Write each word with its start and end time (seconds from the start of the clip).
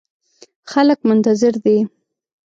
خلګ 0.71 0.99
منتظر 1.09 1.53
دي 1.63 1.77